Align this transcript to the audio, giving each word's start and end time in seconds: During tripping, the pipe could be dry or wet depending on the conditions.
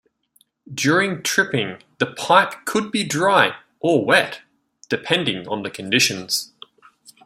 During 0.73 1.21
tripping, 1.21 1.77
the 1.99 2.07
pipe 2.07 2.65
could 2.65 2.91
be 2.91 3.03
dry 3.03 3.57
or 3.79 4.03
wet 4.03 4.41
depending 4.89 5.47
on 5.47 5.61
the 5.61 5.69
conditions. 5.69 6.51